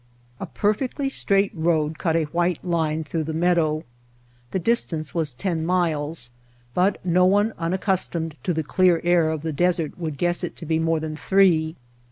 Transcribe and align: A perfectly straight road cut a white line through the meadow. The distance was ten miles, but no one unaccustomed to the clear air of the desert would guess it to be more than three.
A 0.39 0.47
perfectly 0.47 1.09
straight 1.09 1.51
road 1.53 1.99
cut 1.99 2.15
a 2.15 2.23
white 2.23 2.65
line 2.65 3.03
through 3.03 3.25
the 3.25 3.35
meadow. 3.35 3.83
The 4.49 4.57
distance 4.57 5.13
was 5.13 5.35
ten 5.35 5.63
miles, 5.63 6.31
but 6.73 6.99
no 7.05 7.25
one 7.27 7.53
unaccustomed 7.59 8.35
to 8.41 8.51
the 8.51 8.63
clear 8.63 8.99
air 9.03 9.29
of 9.29 9.43
the 9.43 9.53
desert 9.53 9.99
would 9.99 10.17
guess 10.17 10.43
it 10.43 10.55
to 10.57 10.65
be 10.65 10.79
more 10.79 10.99
than 10.99 11.15
three. 11.15 11.75